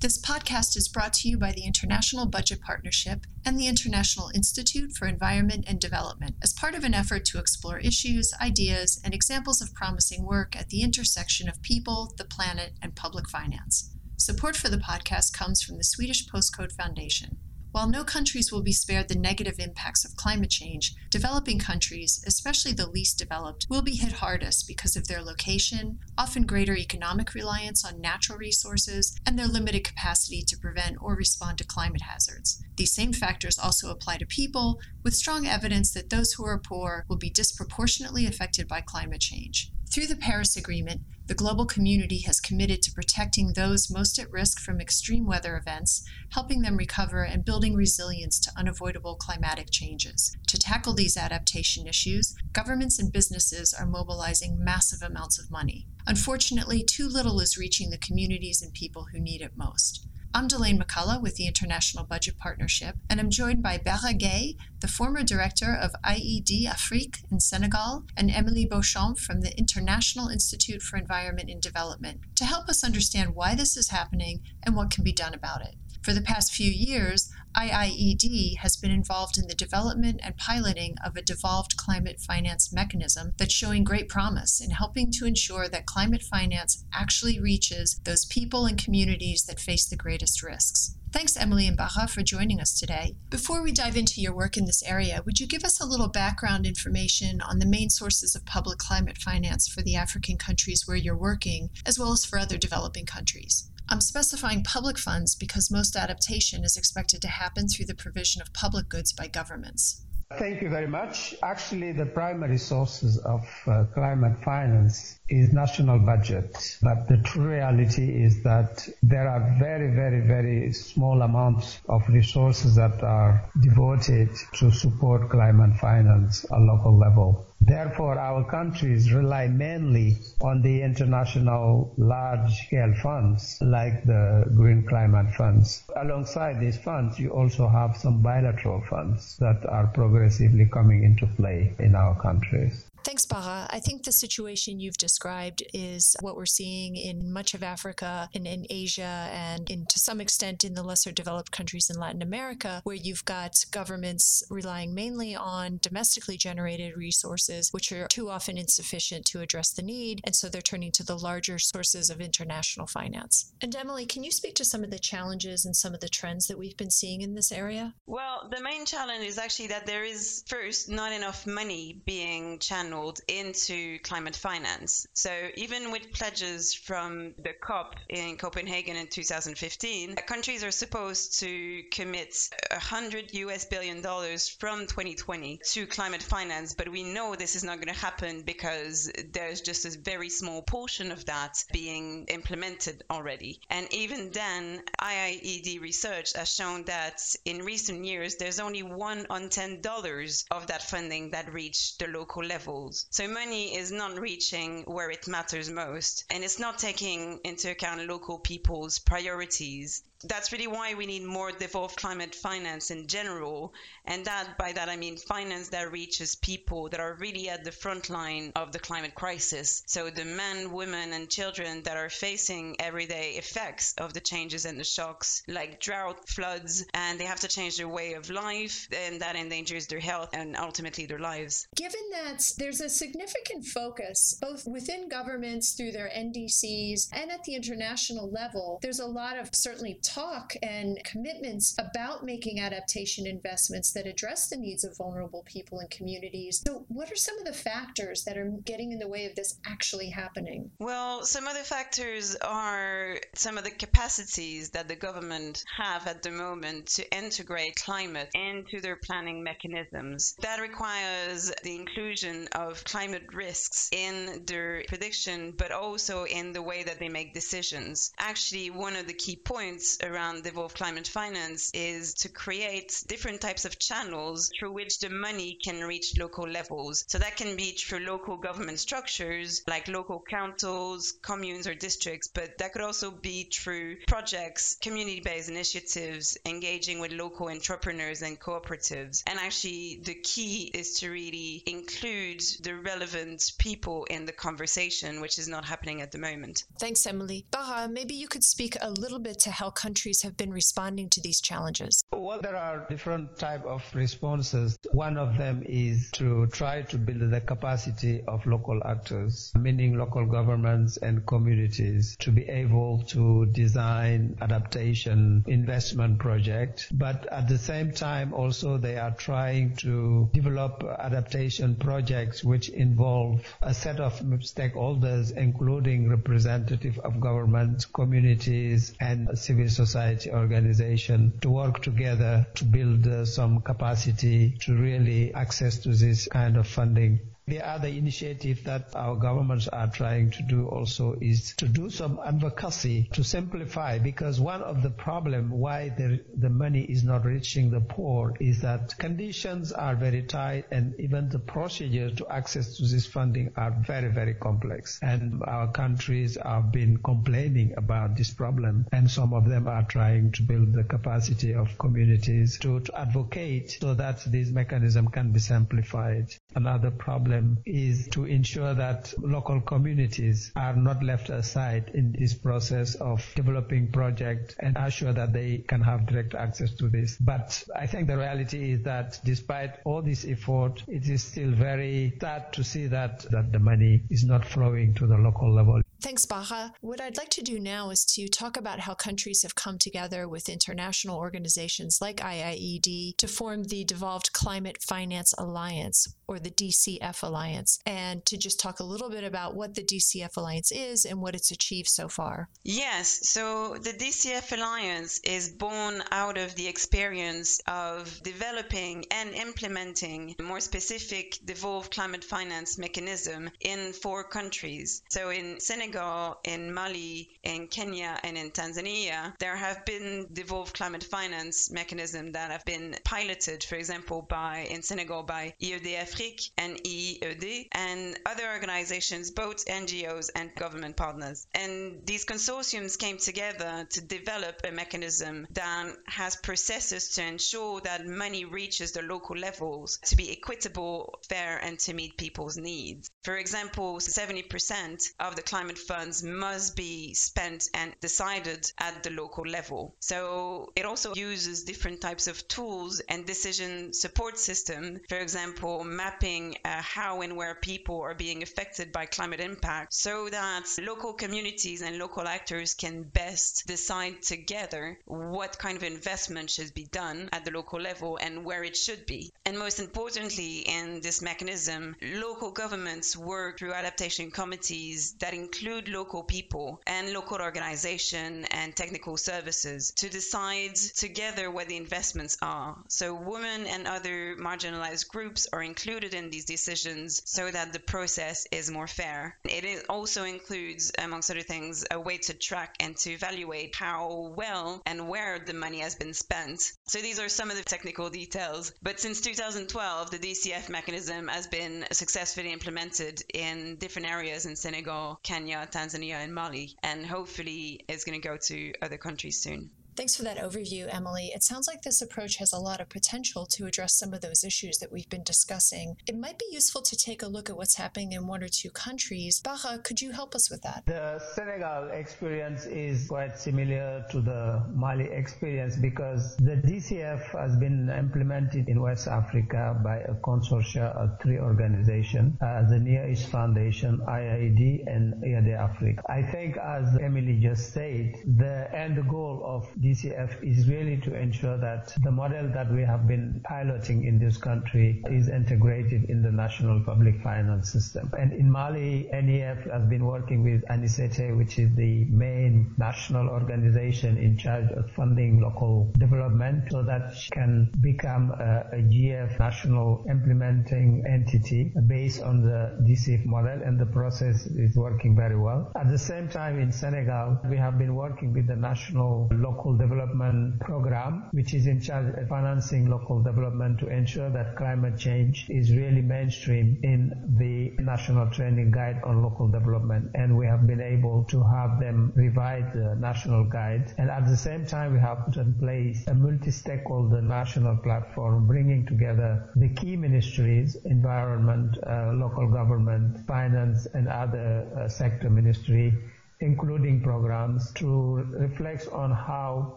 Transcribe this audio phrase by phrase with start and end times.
[0.00, 4.92] This podcast is brought to you by the International Budget Partnership and the International Institute
[4.92, 9.60] for Environment and Development as part of an effort to explore issues, ideas, and examples
[9.60, 13.90] of promising work at the intersection of people, the planet, and public finance.
[14.16, 17.36] Support for the podcast comes from the Swedish Postcode Foundation.
[17.78, 22.72] While no countries will be spared the negative impacts of climate change, developing countries, especially
[22.72, 27.84] the least developed, will be hit hardest because of their location, often greater economic reliance
[27.84, 32.60] on natural resources, and their limited capacity to prevent or respond to climate hazards.
[32.76, 37.04] These same factors also apply to people, with strong evidence that those who are poor
[37.08, 39.70] will be disproportionately affected by climate change.
[39.90, 44.60] Through the Paris Agreement, the global community has committed to protecting those most at risk
[44.60, 50.36] from extreme weather events, helping them recover, and building resilience to unavoidable climatic changes.
[50.48, 55.86] To tackle these adaptation issues, governments and businesses are mobilizing massive amounts of money.
[56.06, 60.06] Unfortunately, too little is reaching the communities and people who need it most.
[60.38, 64.86] I'm Delaine McCullough with the International Budget Partnership, and I'm joined by Bara Gueye, the
[64.86, 70.96] former director of IED Afrique in Senegal, and Emilie Beauchamp from the International Institute for
[70.96, 75.12] Environment and Development to help us understand why this is happening and what can be
[75.12, 75.74] done about it.
[76.02, 81.16] For the past few years, IIED has been involved in the development and piloting of
[81.16, 86.22] a devolved climate finance mechanism that's showing great promise in helping to ensure that climate
[86.22, 90.94] finance actually reaches those people and communities that face the greatest risks.
[91.10, 93.16] Thanks, Emilie and Bara, for joining us today.
[93.30, 96.08] Before we dive into your work in this area, would you give us a little
[96.08, 100.98] background information on the main sources of public climate finance for the African countries where
[100.98, 103.70] you're working, as well as for other developing countries?
[103.90, 108.52] I'm specifying public funds because most adaptation is expected to happen through the provision of
[108.52, 110.02] public goods by governments.
[110.36, 111.34] Thank you very much.
[111.42, 116.54] Actually, the primary sources of uh, climate finance is national budget.
[116.82, 122.74] But the true reality is that there are very, very, very small amounts of resources
[122.76, 127.47] that are devoted to support climate finance at local level.
[127.68, 135.84] Therefore, our countries rely mainly on the international large-scale funds like the Green Climate Funds.
[135.94, 141.74] Alongside these funds, you also have some bilateral funds that are progressively coming into play
[141.78, 142.87] in our countries.
[143.04, 143.66] Thanks, Bara.
[143.70, 148.46] I think the situation you've described is what we're seeing in much of Africa and
[148.46, 152.82] in Asia and in, to some extent in the lesser developed countries in Latin America,
[152.84, 159.24] where you've got governments relying mainly on domestically generated resources, which are too often insufficient
[159.26, 160.20] to address the need.
[160.24, 163.52] And so they're turning to the larger sources of international finance.
[163.62, 166.46] And Emilie, can you speak to some of the challenges and some of the trends
[166.48, 167.94] that we've been seeing in this area?
[168.06, 172.87] Well, the main challenge is actually that there is, first, not enough money being channeled
[172.88, 175.06] channeled into climate finance.
[175.12, 181.82] So even with pledges from the COP in Copenhagen in 2015, countries are supposed to
[181.92, 182.34] commit
[182.70, 187.76] 100 US billion dollars from 2020 to climate finance, but we know this is not
[187.76, 193.60] going to happen because there's just a very small portion of that being implemented already.
[193.68, 199.50] And even then, IIED research has shown that in recent years, there's only one on
[199.50, 203.06] ten dollars of that funding that reach the local level goals.
[203.10, 208.06] So money is not reaching where it matters most, and it's not taking into account
[208.06, 213.72] local people's priorities that's really why we need more devolved climate finance in general.
[214.04, 217.72] And that by that I mean finance that reaches people that are really at the
[217.72, 219.82] front line of the climate crisis.
[219.86, 224.78] So the men, women, and children that are facing everyday effects of the changes and
[224.78, 229.20] the shocks, like drought, floods, and they have to change their way of life, and
[229.20, 231.68] that endangers their health and ultimately their lives.
[231.76, 237.54] Given that there's a significant focus both within governments through their NDCs and at the
[237.54, 244.06] international level, there's a lot of certainly talk and commitments about making adaptation investments that
[244.06, 246.62] address the needs of vulnerable people and communities.
[246.66, 249.58] So, what are some of the factors that are getting in the way of this
[249.64, 250.70] actually happening?
[250.78, 256.22] Well, some of the factors are some of the capacities that the government have at
[256.22, 260.34] the moment to integrate climate into their planning mechanisms.
[260.42, 266.82] That requires the inclusion of climate risks in their prediction, but also in the way
[266.82, 268.12] that they make decisions.
[268.18, 273.64] Actually, one of the key points around devolved climate finance is to create different types
[273.64, 277.04] of channels through which the money can reach local levels.
[277.06, 282.58] So that can be through local government structures like local councils, communes, or districts, but
[282.58, 289.22] that could also be through projects, community based initiatives, engaging with local entrepreneurs and cooperatives.
[289.26, 295.38] And actually, the key is to really include the relevant people in the conversation, which
[295.38, 296.64] is not happening at the moment.
[296.80, 297.46] Thanks, Emilie.
[297.50, 301.20] Bara, maybe you could speak a little bit to how countries have been responding to
[301.20, 302.02] these challenges.
[302.12, 304.76] Well, there are different type of responses.
[304.92, 310.26] One of them is to try to build the capacity of local actors, meaning local
[310.26, 316.88] governments and communities, to be able to design adaptation investment project.
[316.92, 323.42] But at the same time, also they are trying to develop adaptation projects which involve
[323.62, 331.82] a set of stakeholders, including representative of government, communities, and civil society organization to work
[331.82, 337.20] together to build uh, some capacity to really access to this kind of funding.
[337.48, 342.20] The other initiative that our governments are trying to do also is to do some
[342.22, 347.70] advocacy to simplify because one of the problem why the, the money is not reaching
[347.70, 352.82] the poor is that conditions are very tight and even the procedures to access to
[352.82, 354.98] this funding are very, very complex.
[355.00, 360.32] And our countries have been complaining about this problem and some of them are trying
[360.32, 365.40] to build the capacity of communities to, to advocate so that this mechanism can be
[365.40, 366.26] simplified.
[366.54, 372.34] Another problem problem is to ensure that local communities are not left aside in this
[372.34, 377.16] process of developing projects and assure that they can have direct access to this.
[377.20, 382.16] But I think the reality is that despite all this effort, it is still very
[382.20, 385.80] sad to see that, that the money is not flowing to the local level.
[386.00, 386.72] Thanks, Bara.
[386.80, 390.28] What I'd like to do now is to talk about how countries have come together
[390.28, 397.24] with international organizations like IIED to form the Devolved Climate Finance Alliance, or the DCF
[397.24, 401.20] Alliance, and to just talk a little bit about what the DCF Alliance is and
[401.20, 402.48] what it's achieved so far.
[402.62, 410.36] Yes, so the DCF Alliance is born out of the experience of developing and implementing
[410.38, 415.02] a more specific devolved climate finance mechanism in four countries.
[415.10, 420.74] So in Senegal, Senegal, in Mali, in Kenya, and in Tanzania, there have been devolved
[420.74, 426.50] climate finance mechanisms that have been piloted, for example, by in Senegal by IED Afrique
[426.58, 431.46] and IIED and other organizations, both NGOs and government partners.
[431.54, 438.06] And these consortiums came together to develop a mechanism that has processes to ensure that
[438.06, 443.10] money reaches the local levels to be equitable, fair, and to meet people's needs.
[443.22, 449.44] For example, 70% of the climate funds must be spent and decided at the local
[449.44, 449.94] level.
[450.00, 455.00] So it also uses different types of tools and decision support system.
[455.08, 460.28] For example, mapping uh, how and where people are being affected by climate impact so
[460.28, 466.74] that local communities and local actors can best decide together what kind of investment should
[466.74, 469.32] be done at the local level and where it should be.
[469.44, 475.94] And most importantly, in this mechanism, local governments work through adaptation committees that include include
[475.94, 482.76] local people and local organization and technical services to decide together what the investments are.
[482.88, 488.46] So women and other marginalized groups are included in these decisions so that the process
[488.50, 489.36] is more fair.
[489.44, 494.80] It also includes, amongst other things, a way to track and to evaluate how well
[494.86, 496.62] and where the money has been spent.
[496.86, 498.72] So these are some of the technical details.
[498.82, 505.20] But since 2012, the DCF mechanism has been successfully implemented in different areas in Senegal,
[505.58, 509.70] Kenya, Tanzania, and Mali, and hopefully it's going to go to other countries soon.
[509.98, 511.32] Thanks for that overview, Emilie.
[511.34, 514.44] It sounds like this approach has a lot of potential to address some of those
[514.44, 515.96] issues that we've been discussing.
[516.06, 518.70] It might be useful to take a look at what's happening in one or two
[518.70, 519.40] countries.
[519.40, 520.84] Bara, could you help us with that?
[520.86, 527.90] The Senegal experience is quite similar to the Mali experience because the DCF has been
[527.90, 533.98] implemented in West Africa by a consortia of three organizations, uh, the Near East Foundation,
[534.06, 535.98] IIED, and IED Afrique.
[536.08, 541.92] I think, as Emilie just said, the end goal of is really to ensure that
[542.02, 546.80] the model that we have been piloting in this country is integrated in the national
[546.84, 548.10] public finance system.
[548.18, 554.16] And in Mali, NEF has been working with ANICT, which is the main national organization
[554.18, 560.04] in charge of funding local development so that she can become a, a GF national
[560.10, 565.72] implementing entity based on the DCF model and the process is working very well.
[565.76, 570.60] At the same time in Senegal, we have been working with the national local Development
[570.60, 575.72] Program, which is in charge of financing local development to ensure that climate change is
[575.74, 580.10] really mainstream in the National Training Guide on Local Development.
[580.14, 583.92] And we have been able to have them revise the national guide.
[583.98, 588.86] And at the same time, we have put in place a multi-stakeholder national platform bringing
[588.86, 595.94] together the key ministries, environment, uh, local government, finance, and other uh, sector ministry
[596.40, 599.74] including programs to reflect on how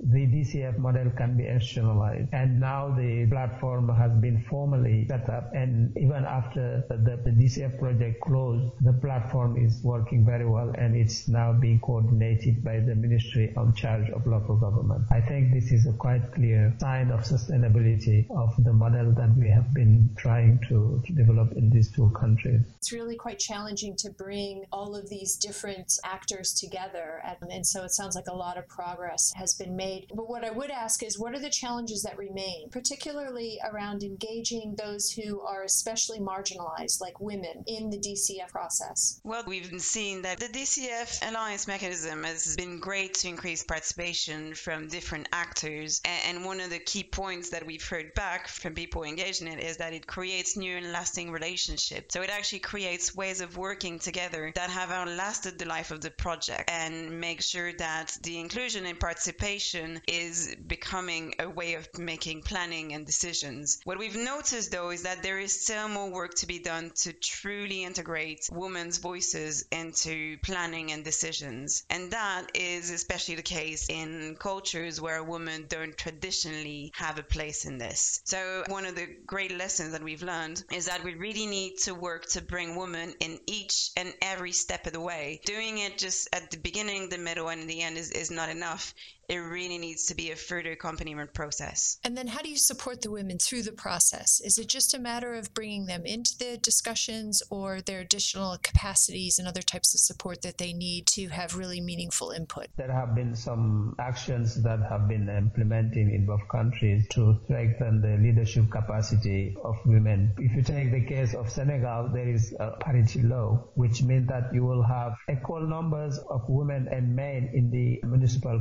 [0.02, 2.30] the DCF model can be institutionalized.
[2.34, 7.80] And now the platform has been formally set up and even after the, the DCF
[7.80, 12.94] project closed, the platform is working very well and it's now being coordinated by the
[12.96, 15.04] ministry on charge of local government.
[15.12, 19.50] I think this is a quite clear sign of sustainability of the model that we
[19.50, 22.62] have been trying to, to develop in these two countries.
[22.78, 27.22] It's really quite challenging to bring all of these different actors together.
[27.50, 30.08] And so it sounds like a lot of progress has been made.
[30.14, 34.76] But what I would ask is what are the challenges that remain, particularly around engaging
[34.78, 39.20] those who are especially marginalized, like women, in the DCF process?
[39.24, 44.88] Well, we've seen that the DCF alliance mechanism has been great to increase participation from
[44.88, 46.02] different actors.
[46.28, 49.64] And one of the key points that we've heard back from people engaged in it
[49.64, 52.14] is that it creates new and lasting relationships.
[52.14, 56.12] So it actually creates ways of working together that have outlasted the life of the
[56.12, 61.88] project project and make sure that the inclusion and participation is becoming a way of
[61.98, 63.80] making planning and decisions.
[63.84, 67.14] What we've noticed though is that there is still more work to be done to
[67.14, 71.84] truly integrate women's voices into planning and decisions.
[71.90, 77.66] And that is especially the case in cultures where women don't traditionally have a place
[77.66, 78.22] in this.
[78.26, 81.94] So one of the great lessons that we've learned is that we really need to
[81.94, 85.42] work to bring women in each and every step of the way.
[85.46, 88.94] Doing it just at the beginning, the middle, and the end is, is not enough
[89.32, 91.98] it really needs to be a further accompaniment process.
[92.04, 94.42] And then how do you support the women through the process?
[94.44, 99.40] Is it just a matter of bringing them into the discussions or their additional capacities
[99.40, 102.68] and other types of support that they need to have really meaningful input?
[102.76, 108.18] There have been some actions that have been implemented in both countries to strengthen the
[108.22, 110.36] leadership capacity of women.
[110.40, 114.54] If you take the case of Senegal, there is a parity law, which means that
[114.54, 118.60] you will have equal numbers of women and men in the municipal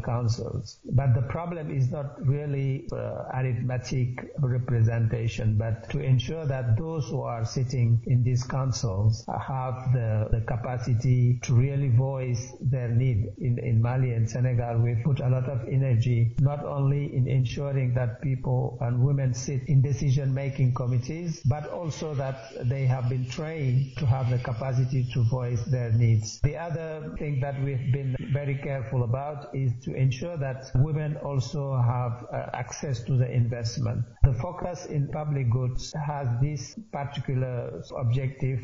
[0.84, 7.22] But the problem is not really uh, arithmetic representation, but to ensure that those who
[7.22, 13.32] are sitting in these councils have the, the capacity to really voice their need.
[13.38, 17.94] In, in Mali and Senegal, we put a lot of energy not only in ensuring
[17.94, 23.96] that people and women sit in decision-making committees, but also that they have been trained
[23.96, 26.40] to have the capacity to voice their needs.
[26.40, 31.76] The other thing that we've been very careful about is to ensure that women also
[31.76, 34.04] have uh, access to the investment.
[34.22, 38.60] The focus in public goods has this particular objective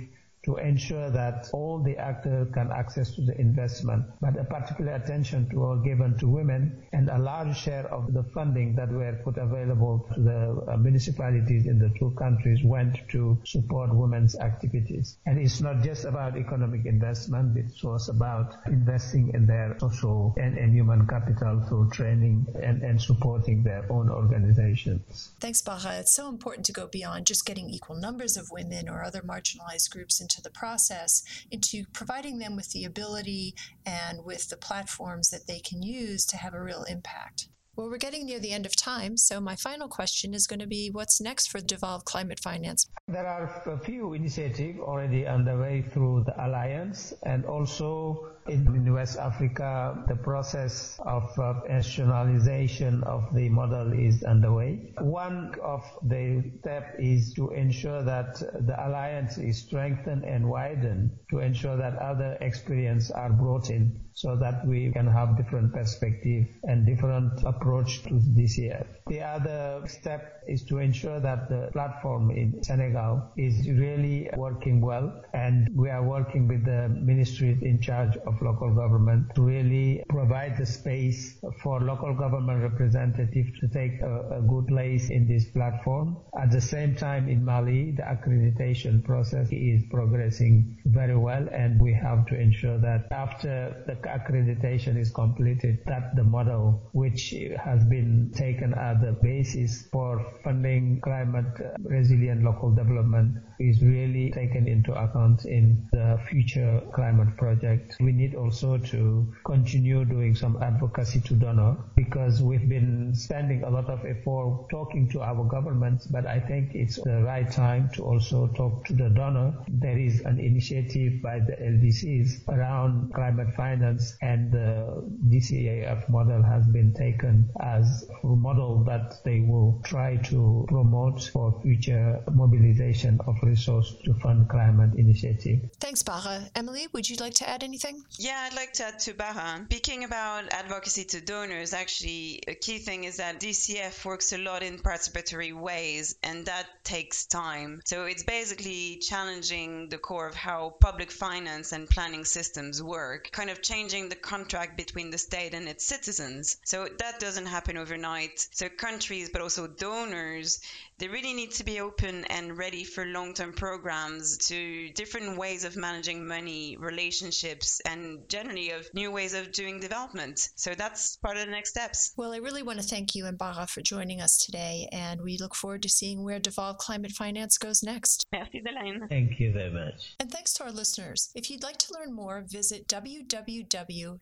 [0.47, 5.50] to ensure that all the actors can access to the investment, but a particular attention
[5.50, 9.37] to all given to women and a large share of the funding that were put
[9.37, 15.19] available to the uh, municipalities in the two countries went to support women's activities.
[15.26, 20.57] And it's not just about economic investment, it was about investing in their social and,
[20.57, 25.33] and human capital through training and, and supporting their own organizations.
[25.41, 25.99] Thanks, Bara.
[25.99, 29.91] It's so important to go beyond just getting equal numbers of women or other marginalized
[29.91, 35.31] groups into into the process into providing them with the ability and with the platforms
[35.31, 37.49] that they can use to have a real impact.
[37.76, 40.66] Well, we're getting near the end of time, so my final question is going to
[40.66, 42.87] be what's next for Devolved Climate Finance?
[43.07, 50.05] There are a few initiatives already underway through the Alliance, and also in West Africa,
[50.09, 54.93] the process of uh, institutionalization of the model is underway.
[54.99, 61.41] One of the steps is to ensure that the alliance is strengthened and widened to
[61.41, 66.87] ensure that other experiences are brought in so that we can have different perspective and
[66.87, 68.87] different approach to DCF.
[69.09, 75.23] The other step is to ensure that the platform in Senegal is really working well
[75.35, 80.57] and we are working with the ministries in charge of local government to really provide
[80.57, 86.16] the space for local government representatives to take a, a good place in this platform.
[86.40, 91.93] At the same time in Mali, the accreditation process is progressing very well and we
[91.95, 98.31] have to ensure that after the accreditation is completed, that the model which has been
[98.35, 101.47] taken as the basis for funding climate
[101.85, 107.97] resilient local development is really taken into account in the future climate project.
[108.01, 113.71] We need also to continue doing some advocacy to donor because we've been spending a
[113.71, 118.05] lot of effort talking to our governments, but I think it's the right time to
[118.05, 119.55] also talk to the donor.
[119.69, 126.67] There is an initiative by the LDCs around climate finance and the DCAF model has
[126.67, 133.37] been taken as a model that they will try to promote for future mobilization of
[133.47, 135.71] resources to fund climate initiative.
[135.81, 136.43] Thanks, Bara.
[136.55, 138.03] Emilie, would you like to add anything?
[138.19, 139.62] Yeah, I'd like to add to Bara.
[139.67, 144.62] Speaking about advocacy to donors, actually, a key thing is that DCF works a lot
[144.62, 147.81] in participatory ways, and that takes time.
[147.85, 153.50] So it's basically challenging the core of how public finance and planning systems work, kind
[153.50, 156.57] of changing the contract between the state and its citizens.
[156.65, 158.47] So that doesn't happen overnight.
[158.53, 160.61] So countries, but also donors,
[160.99, 165.65] they really need to be open and ready for long term programs to different ways
[165.65, 170.49] of managing money, relationships, and generally of new ways of doing development.
[170.57, 172.15] So that's part of the next steps.
[172.17, 175.37] Well, I really want to thank you and Bara for joining us today, and we
[175.38, 178.25] look forward to seeing where Devolve Climate Finance goes next.
[178.33, 179.07] Merci, Delaine.
[179.09, 180.15] Thank you very much.
[180.19, 181.31] And thanks to our listeners.
[181.35, 184.17] If you'd like to learn more, visit www.iied.org